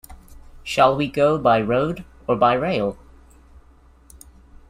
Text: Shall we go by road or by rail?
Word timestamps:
Shall 0.63 0.95
we 0.95 1.07
go 1.07 1.37
by 1.37 1.61
road 1.61 2.03
or 2.25 2.35
by 2.35 2.53
rail? 2.53 2.97